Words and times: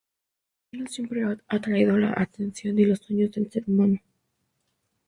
El 0.71 0.79
cielo 0.89 0.89
siempre 0.89 1.23
ha 1.25 1.37
atraído 1.47 1.95
la 1.95 2.13
atención 2.17 2.79
y 2.79 2.85
los 2.85 2.97
sueños 2.97 3.31
del 3.33 3.51
ser 3.51 3.65
humano. 3.67 3.99